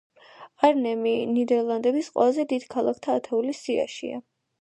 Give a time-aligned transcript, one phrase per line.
[0.69, 4.19] არნემი ნიდერლანდების ყველაზე დიდ ქალაქთა ათეულის სიაშია.